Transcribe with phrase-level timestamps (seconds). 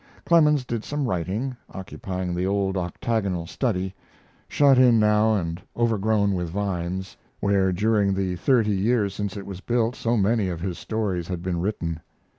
[0.25, 3.93] Clemens did some writing, occupying the old octagonal study
[4.47, 9.61] shut in now and overgrown with vines where during the thirty years since it was
[9.61, 11.99] built so many of his stories had been written.